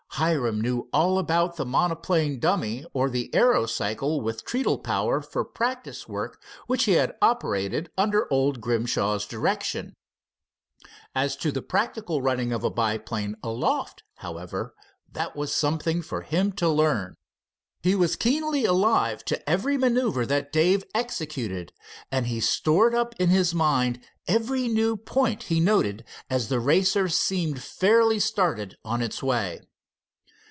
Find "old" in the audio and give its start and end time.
8.31-8.61